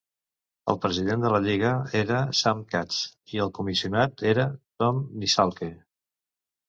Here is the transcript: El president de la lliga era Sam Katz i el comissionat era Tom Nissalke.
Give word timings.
El 0.71 0.77
president 0.85 1.25
de 1.25 1.29
la 1.33 1.41
lliga 1.47 1.73
era 1.99 2.21
Sam 2.39 2.63
Katz 2.73 3.03
i 3.35 3.43
el 3.47 3.53
comissionat 3.59 4.25
era 4.33 4.47
Tom 4.85 5.05
Nissalke. 5.21 5.71